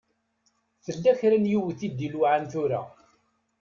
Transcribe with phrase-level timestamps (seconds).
[0.83, 2.81] Tella kra n yiwet i d-iluɛan tura.